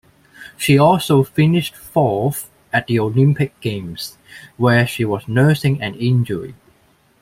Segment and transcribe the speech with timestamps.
[0.57, 4.17] She also finished fourth at the Olympic Games,
[4.57, 6.55] where she was nursing an injury.